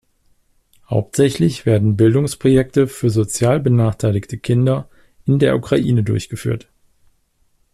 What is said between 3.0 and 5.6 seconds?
sozial benachteiligte Kinder in der